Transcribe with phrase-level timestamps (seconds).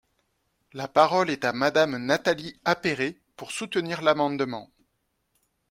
[0.73, 4.71] La parole est à Madame Nathalie Appéré, pour soutenir l’amendement.